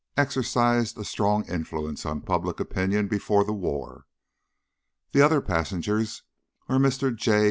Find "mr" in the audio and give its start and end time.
6.77-7.15